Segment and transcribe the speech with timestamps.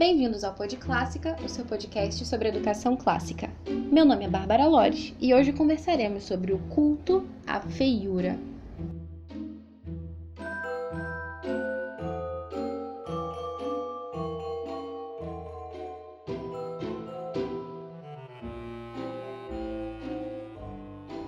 [0.00, 3.50] Bem-vindos ao Pod Clássica, o seu podcast sobre educação clássica.
[3.68, 8.38] Meu nome é Bárbara Lores e hoje conversaremos sobre o culto à feiura.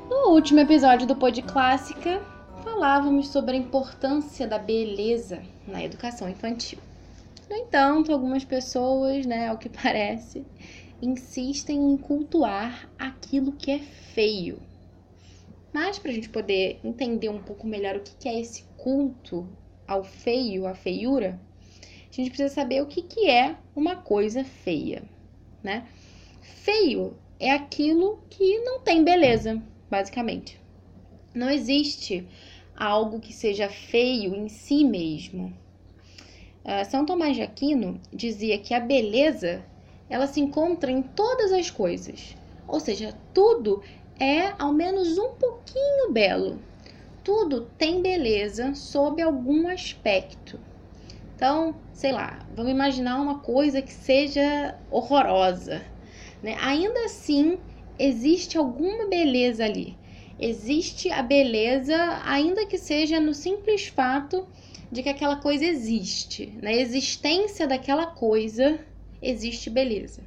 [0.09, 2.23] No último episódio do Pod Clássica,
[2.65, 6.79] falávamos sobre a importância da beleza na educação infantil.
[7.53, 10.43] No entanto, algumas pessoas, né, ao que parece,
[11.03, 14.59] insistem em cultuar aquilo que é feio.
[15.71, 19.47] Mas para a gente poder entender um pouco melhor o que é esse culto
[19.87, 21.39] ao feio, à feiura,
[22.11, 25.03] a gente precisa saber o que, que é uma coisa feia,
[25.63, 25.87] né?
[26.41, 30.59] Feio é aquilo que não tem beleza, basicamente.
[31.35, 32.27] Não existe
[32.75, 35.53] algo que seja feio em si mesmo.
[36.65, 39.65] Uh, São Tomás de Aquino dizia que a beleza
[40.09, 42.37] ela se encontra em todas as coisas,
[42.69, 43.83] ou seja, tudo
[44.21, 46.61] é ao menos um pouquinho belo.
[47.25, 50.61] Tudo tem beleza sob algum aspecto.
[51.35, 55.83] Então, sei lá, vamos imaginar uma coisa que seja horrorosa.
[56.43, 56.57] Né?
[56.61, 57.59] Ainda assim,
[57.99, 59.97] existe alguma beleza ali.
[60.39, 64.47] Existe a beleza, ainda que seja no simples fato
[64.93, 66.53] de que aquela coisa existe.
[66.63, 68.79] Na existência daquela coisa
[69.23, 70.23] existe beleza.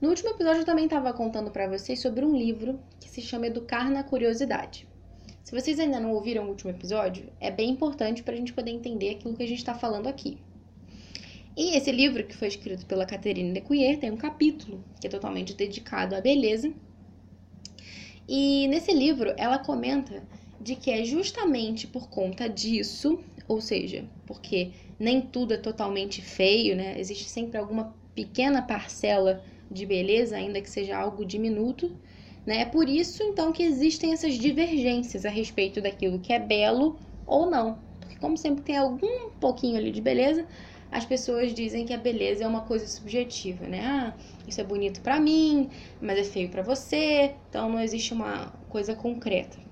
[0.00, 3.46] No último episódio eu também estava contando para vocês sobre um livro que se chama
[3.46, 4.88] Educar na Curiosidade.
[5.44, 8.72] Se vocês ainda não ouviram o último episódio, é bem importante para a gente poder
[8.72, 10.38] entender aquilo que a gente está falando aqui.
[11.56, 15.54] E esse livro, que foi escrito pela Catherine Lecuyer, tem um capítulo que é totalmente
[15.54, 16.74] dedicado à beleza.
[18.28, 20.24] E nesse livro ela comenta
[20.60, 26.74] de que é justamente por conta disso, ou seja, porque nem tudo é totalmente feio,
[26.74, 26.98] né?
[26.98, 31.94] Existe sempre alguma pequena parcela de beleza, ainda que seja algo diminuto,
[32.44, 32.62] né?
[32.62, 37.50] É por isso então que existem essas divergências a respeito daquilo que é belo ou
[37.50, 37.82] não.
[38.00, 40.46] Porque como sempre tem algum pouquinho ali de beleza,
[40.90, 43.80] as pessoas dizem que a beleza é uma coisa subjetiva, né?
[43.84, 47.34] Ah, isso é bonito para mim, mas é feio para você.
[47.48, 49.65] Então não existe uma coisa concreta.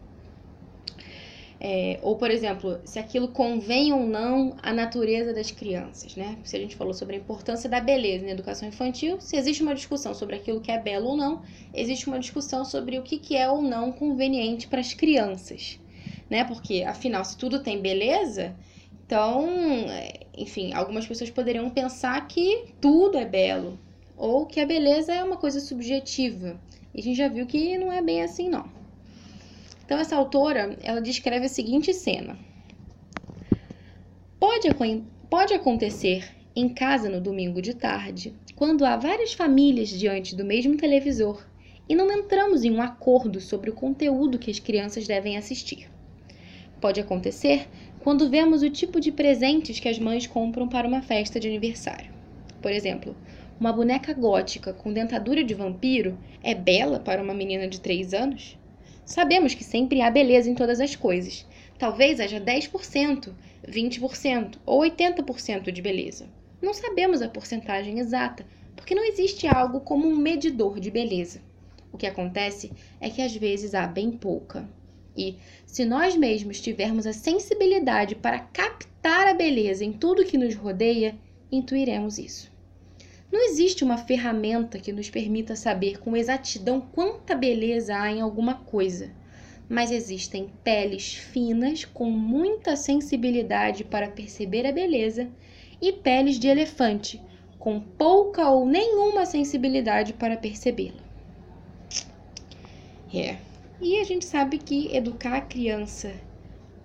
[1.61, 6.37] É, ou, por exemplo, se aquilo convém ou não à natureza das crianças, né?
[6.45, 9.75] Se a gente falou sobre a importância da beleza na educação infantil, se existe uma
[9.75, 11.43] discussão sobre aquilo que é belo ou não,
[11.73, 15.79] existe uma discussão sobre o que, que é ou não conveniente para as crianças,
[16.29, 16.45] né?
[16.45, 18.55] Porque, afinal, se tudo tem beleza,
[19.07, 19.47] então,
[20.37, 23.79] enfim, algumas pessoas poderiam pensar que tudo é belo,
[24.17, 26.61] ou que a beleza é uma coisa subjetiva.
[26.95, 28.69] E a gente já viu que não é bem assim, não.
[29.85, 32.39] Então essa autora, ela descreve a seguinte cena.
[34.41, 34.69] Pode,
[35.29, 36.25] pode acontecer
[36.57, 41.45] em casa no domingo de tarde, quando há várias famílias diante do mesmo televisor
[41.89, 45.91] e não entramos em um acordo sobre o conteúdo que as crianças devem assistir.
[46.81, 47.69] Pode acontecer
[48.01, 52.13] quando vemos o tipo de presentes que as mães compram para uma festa de aniversário.
[52.63, 53.17] Por exemplo,
[53.59, 58.57] uma boneca gótica com dentadura de vampiro é bela para uma menina de 3 anos?
[59.05, 61.47] Sabemos que sempre há beleza em todas as coisas.
[61.79, 63.33] Talvez haja 10%,
[63.69, 66.27] 20% ou 80% de beleza.
[66.63, 71.43] Não sabemos a porcentagem exata, porque não existe algo como um medidor de beleza.
[71.93, 74.67] O que acontece é que às vezes há bem pouca.
[75.17, 75.37] E,
[75.67, 81.15] se nós mesmos tivermos a sensibilidade para captar a beleza em tudo que nos rodeia,
[81.53, 82.54] intuiremos isso.
[83.35, 88.55] Não existe uma ferramenta que nos permita saber com exatidão quanta beleza há em alguma
[88.55, 89.11] coisa,
[89.69, 95.29] mas existem peles finas com muita sensibilidade para perceber a beleza
[95.83, 97.21] e peles de elefante
[97.59, 101.03] com pouca ou nenhuma sensibilidade para percebê-la.
[103.13, 103.37] É.
[103.81, 106.13] E a gente sabe que educar a criança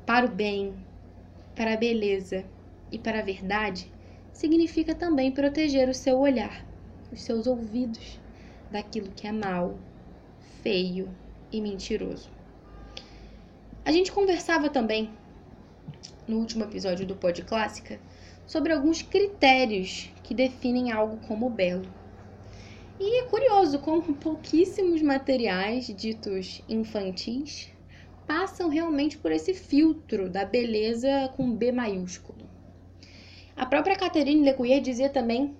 [0.03, 0.73] para o bem,
[1.53, 2.43] para a beleza
[2.91, 3.98] e para a verdade
[4.39, 6.65] significa também proteger o seu olhar,
[7.11, 8.17] os seus ouvidos
[8.71, 9.77] daquilo que é mal,
[10.63, 11.09] feio
[11.51, 12.29] e mentiroso.
[13.83, 15.09] A gente conversava também
[16.25, 17.99] no último episódio do Pod Clássica
[18.47, 21.93] sobre alguns critérios que definem algo como belo.
[22.97, 27.67] E é curioso como pouquíssimos materiais ditos infantis
[28.25, 32.38] passam realmente por esse filtro da beleza com B maiúsculo.
[33.59, 35.53] A própria Catherine Lecuyer dizia também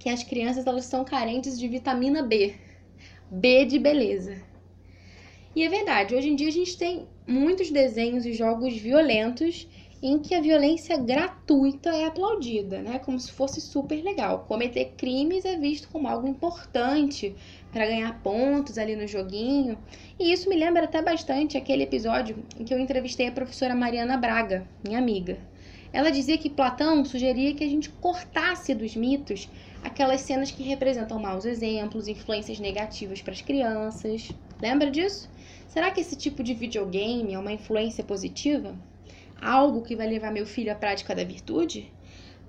[0.00, 2.56] que as crianças elas são carentes de vitamina B,
[3.30, 4.42] B de beleza.
[5.54, 9.68] E é verdade, hoje em dia a gente tem muitos desenhos e jogos violentos
[10.02, 12.98] em que a violência gratuita é aplaudida, né?
[12.98, 14.44] Como se fosse super legal.
[14.48, 17.32] Cometer crimes é visto como algo importante
[17.70, 19.78] para ganhar pontos ali no joguinho.
[20.18, 24.16] E isso me lembra até bastante aquele episódio em que eu entrevistei a professora Mariana
[24.16, 25.53] Braga, minha amiga.
[25.94, 29.48] Ela dizia que Platão sugeria que a gente cortasse dos mitos
[29.82, 34.28] aquelas cenas que representam maus exemplos, influências negativas para as crianças.
[34.60, 35.30] Lembra disso?
[35.68, 38.76] Será que esse tipo de videogame é uma influência positiva?
[39.44, 41.92] algo que vai levar meu filho à prática da virtude?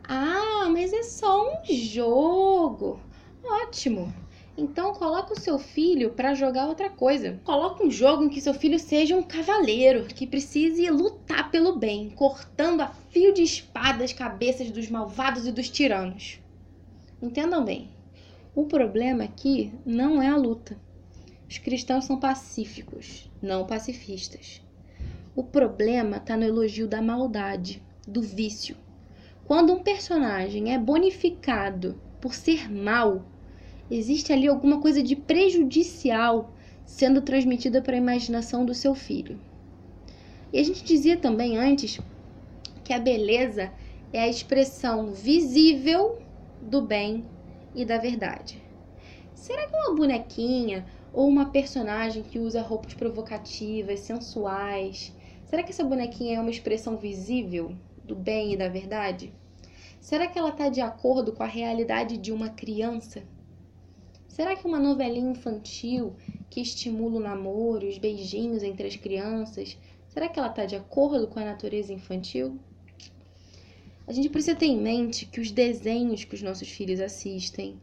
[0.07, 2.99] Ah, mas é só um jogo.
[3.43, 4.13] Ótimo.
[4.57, 7.39] Então coloca o seu filho para jogar outra coisa.
[7.43, 12.09] Coloca um jogo em que seu filho seja um cavaleiro, que precise lutar pelo bem,
[12.11, 16.39] cortando a fio de espada as cabeças dos malvados e dos tiranos.
[17.21, 17.89] Entendam bem.
[18.55, 20.79] O problema aqui não é a luta.
[21.49, 24.61] Os cristãos são pacíficos, não pacifistas.
[25.35, 28.77] O problema está no elogio da maldade, do vício.
[29.45, 33.25] Quando um personagem é bonificado por ser mal,
[33.89, 36.53] existe ali alguma coisa de prejudicial
[36.85, 39.39] sendo transmitida para a imaginação do seu filho.
[40.53, 41.99] E a gente dizia também antes
[42.83, 43.71] que a beleza
[44.13, 46.19] é a expressão visível
[46.61, 47.25] do bem
[47.73, 48.61] e da verdade.
[49.33, 55.13] Será que uma bonequinha ou uma personagem que usa roupas provocativas, sensuais,
[55.45, 59.31] Será que essa bonequinha é uma expressão visível do bem e da verdade?
[60.01, 63.23] Será que ela está de acordo com a realidade de uma criança?
[64.35, 66.13] Será que uma novelinha infantil
[66.49, 69.77] que estimula o namoro, os beijinhos entre as crianças,
[70.09, 72.59] será que ela está de acordo com a natureza infantil?
[74.05, 77.79] A gente precisa ter em mente que os desenhos que os nossos filhos assistem,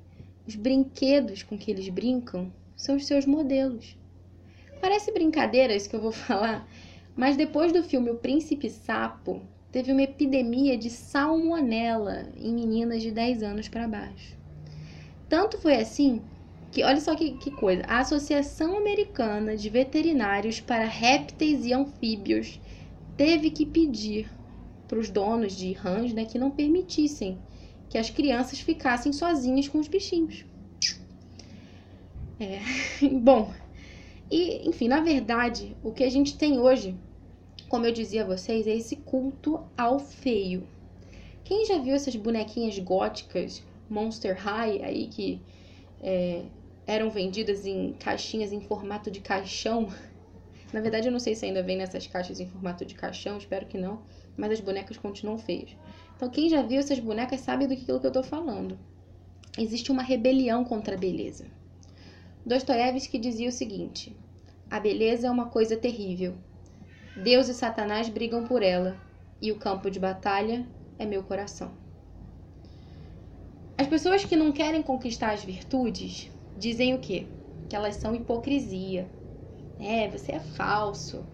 [0.46, 3.96] os brinquedos com que eles brincam, são os seus modelos.
[4.78, 6.68] Parece brincadeira isso que eu vou falar,
[7.16, 9.40] mas depois do filme O Príncipe Sapo,
[9.70, 14.36] teve uma epidemia de salmonela em meninas de 10 anos para baixo.
[15.30, 16.20] Tanto foi assim
[16.72, 22.58] que, olha só que, que coisa, a Associação Americana de Veterinários para Répteis e Anfíbios
[23.14, 24.30] teve que pedir
[24.88, 27.38] para os donos de rãs né, que não permitissem
[27.90, 30.46] que as crianças ficassem sozinhas com os bichinhos.
[32.40, 32.60] É,
[33.20, 33.52] bom,
[34.30, 36.96] e, enfim, na verdade, o que a gente tem hoje,
[37.68, 40.66] como eu dizia a vocês, é esse culto ao feio.
[41.44, 45.38] Quem já viu essas bonequinhas góticas, Monster High, aí que
[46.02, 46.44] é,
[46.86, 49.88] eram vendidas em caixinhas em formato de caixão?
[50.72, 53.66] Na verdade, eu não sei se ainda vem nessas caixas em formato de caixão, espero
[53.66, 54.02] que não,
[54.36, 55.76] mas as bonecas continuam feias.
[56.16, 58.78] Então, quem já viu essas bonecas sabe do que, eu tô falando.
[59.58, 61.46] Existe uma rebelião contra a beleza.
[62.44, 64.16] Dostoiévski dizia o seguinte:
[64.70, 66.34] A beleza é uma coisa terrível.
[67.14, 68.98] Deus e Satanás brigam por ela,
[69.40, 70.66] e o campo de batalha
[70.98, 71.76] é meu coração.
[73.76, 76.30] As pessoas que não querem conquistar as virtudes
[76.62, 77.26] dizem o quê?
[77.68, 79.06] Que elas são hipocrisia.
[79.78, 81.24] É, você é falso,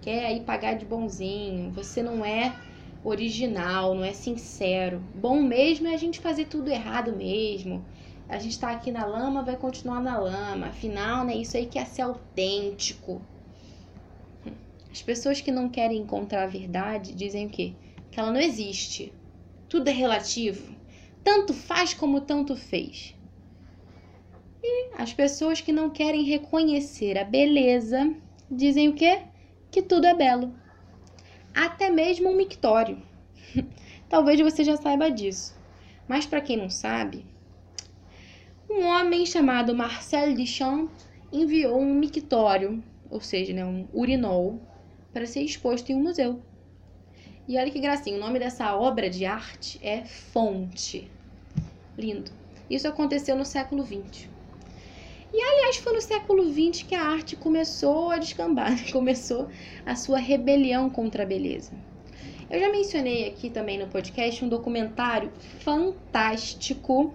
[0.00, 2.54] quer aí pagar de bonzinho, você não é
[3.04, 5.02] original, não é sincero.
[5.14, 7.84] Bom mesmo é a gente fazer tudo errado mesmo
[8.28, 10.66] a gente está aqui na lama, vai continuar na lama.
[10.66, 13.22] Afinal, né, isso aí que é ser autêntico.
[14.90, 17.74] As pessoas que não querem encontrar a verdade dizem o quê?
[18.10, 19.12] Que ela não existe.
[19.68, 20.74] Tudo é relativo.
[21.22, 23.14] Tanto faz como tanto fez.
[24.68, 28.12] E as pessoas que não querem reconhecer a beleza
[28.50, 29.22] dizem o quê?
[29.70, 30.52] Que tudo é belo.
[31.54, 33.00] Até mesmo um mictório.
[34.10, 35.54] Talvez você já saiba disso.
[36.08, 37.24] Mas para quem não sabe,
[38.68, 40.90] um homem chamado Marcel Duchamp
[41.32, 44.60] enviou um mictório, ou seja, né, um urinol,
[45.12, 46.42] para ser exposto em um museu.
[47.46, 51.08] E olha que gracinha, o nome dessa obra de arte é Fonte.
[51.96, 52.32] Lindo.
[52.68, 54.34] Isso aconteceu no século XX.
[55.32, 59.48] E aliás, foi no século XX que a arte começou a descambar, começou
[59.84, 61.72] a sua rebelião contra a beleza.
[62.48, 65.32] Eu já mencionei aqui também no podcast um documentário
[65.64, 67.12] fantástico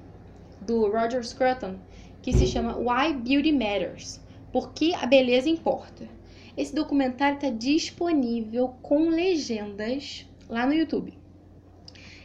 [0.59, 1.75] do Roger Scruton,
[2.21, 4.19] que se chama Why Beauty Matters
[4.51, 6.07] Por que a beleza importa.
[6.57, 11.13] Esse documentário está disponível com legendas lá no YouTube.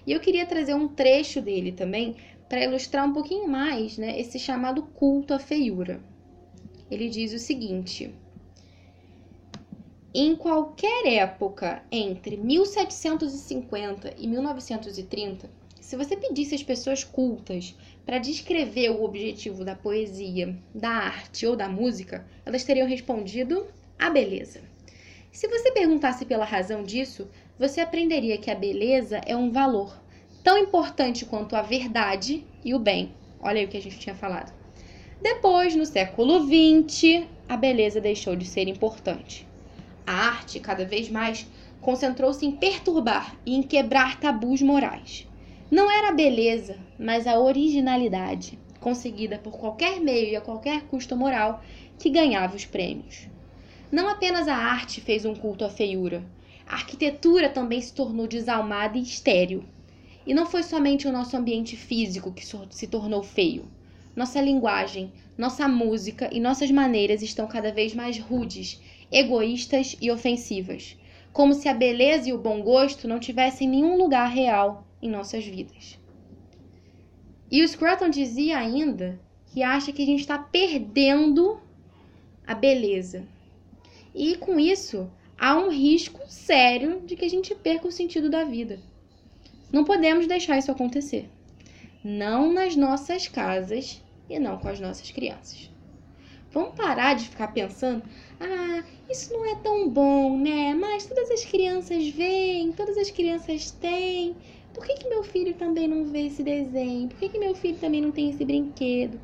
[0.05, 2.17] E eu queria trazer um trecho dele também
[2.49, 6.01] para ilustrar um pouquinho mais né, esse chamado culto à feiura.
[6.91, 8.15] Ele diz o seguinte:
[10.15, 15.51] Em qualquer época entre 1750 e 1930,
[15.81, 21.57] se você pedisse às pessoas cultas para descrever o objetivo da poesia, da arte ou
[21.57, 23.67] da música, elas teriam respondido
[23.99, 24.61] a beleza.
[25.31, 29.97] Se você perguntasse pela razão disso, você aprenderia que a beleza é um valor
[30.47, 33.11] tão importante quanto a verdade e o bem.
[33.41, 34.55] Olha aí o que a gente tinha falado.
[35.21, 39.45] Depois, no século XX, a beleza deixou de ser importante.
[40.07, 41.49] A arte, cada vez mais,
[41.81, 45.27] concentrou-se em perturbar e em quebrar tabus morais.
[45.69, 51.17] Não era a beleza, mas a originalidade, conseguida por qualquer meio e a qualquer custo
[51.17, 51.61] moral,
[51.99, 53.27] que ganhava os prêmios.
[53.91, 56.23] Não apenas a arte fez um culto à feiura,
[56.69, 59.65] a arquitetura também se tornou desalmada e estéril.
[60.27, 63.71] E não foi somente o nosso ambiente físico que se tornou feio.
[64.15, 68.81] Nossa linguagem, nossa música e nossas maneiras estão cada vez mais rudes,
[69.13, 70.97] egoístas e ofensivas,
[71.33, 75.45] como se a beleza e o bom gosto não tivessem nenhum lugar real em nossas
[75.45, 75.99] vidas.
[77.51, 79.21] E o Scruton dizia ainda
[79.53, 81.61] que acha que a gente está perdendo
[82.47, 83.25] a beleza.
[84.15, 88.43] E com isso, há um risco sério de que a gente perca o sentido da
[88.45, 88.81] vida.
[89.73, 91.29] Não podemos deixar isso acontecer.
[92.03, 95.71] Não nas nossas casas e não com as nossas crianças.
[96.53, 98.03] Vamos parar de ficar pensando:
[98.41, 100.75] ah, isso não é tão bom, né?
[100.75, 104.37] Mas todas as crianças veem, todas as crianças têm.
[104.73, 107.09] Por que, que meu filho também não vê esse desenho?
[107.09, 109.21] Por que, que meu filho também não tem esse brinquedo?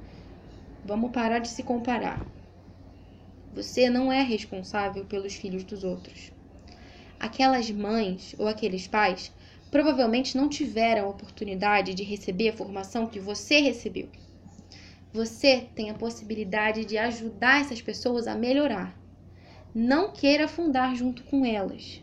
[0.85, 2.27] Vamos parar de se comparar.
[3.53, 6.33] Você não é responsável pelos filhos dos outros.
[7.21, 9.31] Aquelas mães ou aqueles pais
[9.73, 14.07] provavelmente não tiveram a oportunidade de receber a formação que você recebeu.
[15.15, 18.95] Você tem a possibilidade de ajudar essas pessoas a melhorar.
[19.75, 22.03] Não queira afundar junto com elas.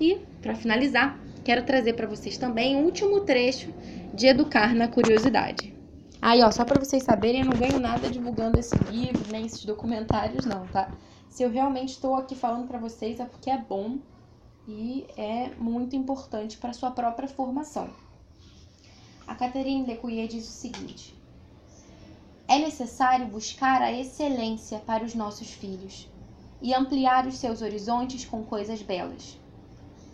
[0.00, 3.72] E, para finalizar, quero trazer para vocês também o um último trecho
[4.12, 5.72] de Educar na Curiosidade.
[6.20, 9.64] Aí, ó, só para vocês saberem, eu não ganho nada divulgando esse livro, nem esses
[9.64, 10.90] documentários, não, tá?
[11.28, 13.98] Se eu realmente estou aqui falando para vocês é porque é bom
[14.66, 17.90] e é muito importante para sua própria formação.
[19.26, 21.14] A Catherine Lecuyer diz o seguinte:
[22.48, 26.08] É necessário buscar a excelência para os nossos filhos
[26.60, 29.38] e ampliar os seus horizontes com coisas belas.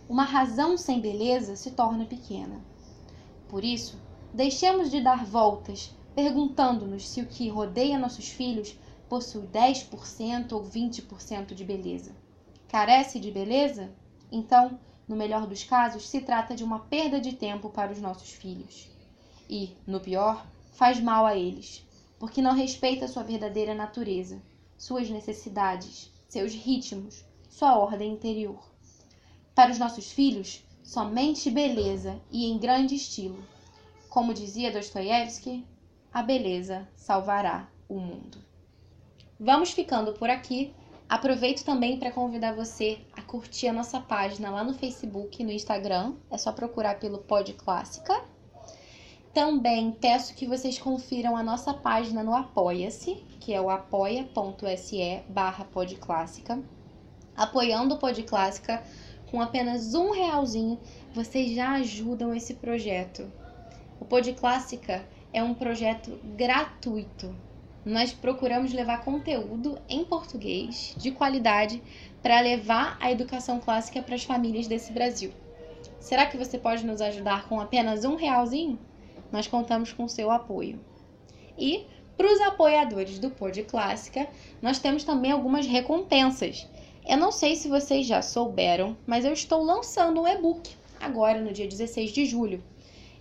[0.09, 2.61] Uma razão sem beleza se torna pequena.
[3.47, 3.97] Por isso,
[4.33, 8.77] deixemos de dar voltas perguntando-nos se o que rodeia nossos filhos
[9.07, 12.15] possui 10% ou 20% de beleza.
[12.67, 13.91] Carece de beleza?
[14.31, 18.29] Então, no melhor dos casos, se trata de uma perda de tempo para os nossos
[18.29, 18.89] filhos.
[19.49, 21.85] E, no pior, faz mal a eles,
[22.17, 24.41] porque não respeita sua verdadeira natureza,
[24.77, 28.63] suas necessidades, seus ritmos, sua ordem interior.
[29.53, 33.43] Para os nossos filhos, somente beleza e em grande estilo.
[34.09, 35.65] Como dizia Dostoiévski,
[36.13, 38.37] a beleza salvará o mundo.
[39.39, 40.73] Vamos ficando por aqui.
[41.11, 45.51] Aproveito também para convidar você a curtir a nossa página lá no Facebook e no
[45.51, 46.13] Instagram.
[46.29, 48.23] É só procurar pelo Pod Clássica.
[49.33, 55.65] Também peço que vocês confiram a nossa página no Apoia-se, que é o apoia.se barra
[55.65, 56.63] podclássica.
[57.35, 58.81] Apoiando o Pod Clássica
[59.29, 60.79] com apenas um realzinho,
[61.13, 63.29] vocês já ajudam esse projeto.
[63.99, 67.35] O Pod Clássica é um projeto gratuito.
[67.83, 71.81] Nós procuramos levar conteúdo em português de qualidade
[72.21, 75.31] para levar a educação clássica para as famílias desse Brasil.
[75.99, 78.77] Será que você pode nos ajudar com apenas um realzinho?
[79.31, 80.79] Nós contamos com seu apoio.
[81.57, 84.27] E para os apoiadores do Pod Clássica,
[84.61, 86.67] nós temos também algumas recompensas.
[87.07, 90.69] Eu não sei se vocês já souberam, mas eu estou lançando um e-book
[90.99, 92.63] agora no dia 16 de julho.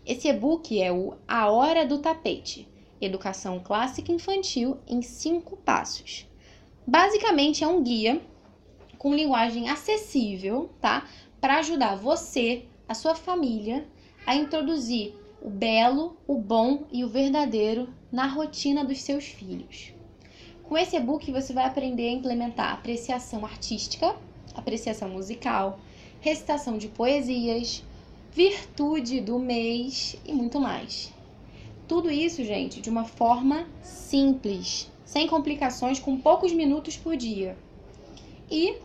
[0.04, 2.69] Esse e-book é o A Hora do Tapete
[3.00, 6.28] Educação Clássica Infantil em 5 Passos.
[6.86, 8.20] Basicamente é um guia
[8.98, 11.08] com linguagem acessível, tá?
[11.40, 13.86] Para ajudar você, a sua família,
[14.26, 19.94] a introduzir o belo, o bom e o verdadeiro na rotina dos seus filhos.
[20.64, 24.14] Com esse e-book você vai aprender a implementar apreciação artística,
[24.54, 25.80] apreciação musical,
[26.20, 27.82] recitação de poesias,
[28.32, 31.12] virtude do mês e muito mais.
[31.90, 37.58] Tudo isso, gente, de uma forma simples, sem complicações, com poucos minutos por dia.
[38.48, 38.76] E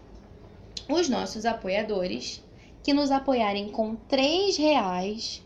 [0.89, 2.43] os nossos apoiadores,
[2.81, 5.43] que nos apoiarem com três reais,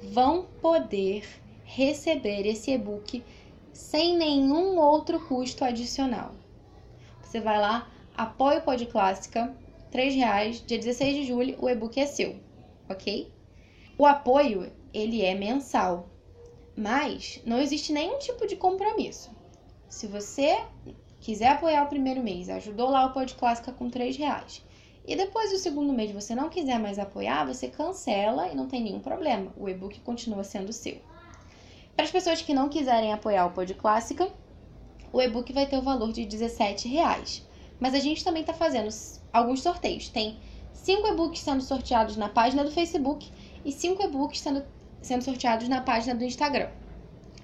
[0.00, 1.24] vão poder
[1.64, 3.20] receber esse e-book
[3.72, 6.30] sem nenhum outro custo adicional.
[7.20, 9.52] Você vai lá, apoia o Pod Clássica,
[9.92, 12.36] R$ reais, dia 16 de julho, o e-book é seu
[12.88, 13.28] ok?
[13.98, 16.11] O apoio, ele é mensal,
[16.76, 19.30] mas não existe nenhum tipo de compromisso.
[19.88, 20.58] Se você
[21.20, 24.64] quiser apoiar o primeiro mês, ajudou lá o Pod Clássica com 3 reais,
[25.06, 28.82] E depois do segundo mês você não quiser mais apoiar, você cancela e não tem
[28.82, 29.52] nenhum problema.
[29.56, 31.00] O e-book continua sendo seu.
[31.96, 34.30] Para as pessoas que não quiserem apoiar o Pod Clássica,
[35.12, 37.46] o e-book vai ter o valor de 17,00 reais.
[37.78, 38.88] Mas a gente também está fazendo
[39.32, 40.08] alguns sorteios.
[40.08, 40.38] Tem
[40.72, 43.30] cinco e-books sendo sorteados na página do Facebook
[43.64, 44.64] e cinco e-books sendo,
[45.02, 46.70] sendo sorteados na página do Instagram.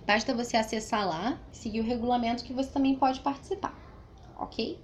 [0.06, 3.74] Basta você acessar lá, seguir o regulamento que você também pode participar,
[4.38, 4.78] ok?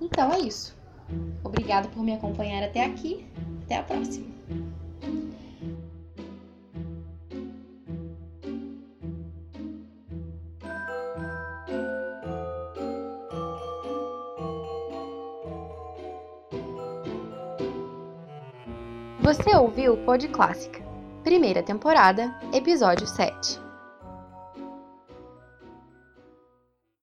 [0.00, 0.76] Então é isso.
[1.42, 3.24] Obrigada por me acompanhar até aqui.
[3.64, 4.26] Até a próxima.
[19.20, 20.85] Você ouviu o Pod Clássica,
[21.26, 23.65] primeira temporada, episódio 7.